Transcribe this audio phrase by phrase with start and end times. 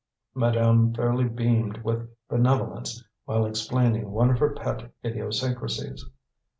[0.33, 6.03] Madame fairly beamed with benevolence while explaining one of her pet idiosyncrasies.